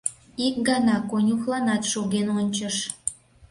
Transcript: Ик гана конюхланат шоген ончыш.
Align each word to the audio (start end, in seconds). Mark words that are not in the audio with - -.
Ик 0.47 0.55
гана 0.69 0.95
конюхланат 1.09 1.83
шоген 1.91 2.27
ончыш. 2.39 2.75